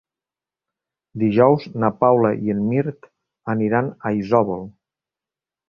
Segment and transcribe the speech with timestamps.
[1.23, 3.07] Dijous na Paula i en Mirt
[3.55, 4.69] aniran a Isòvol.